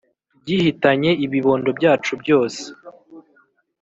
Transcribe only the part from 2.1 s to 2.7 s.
byose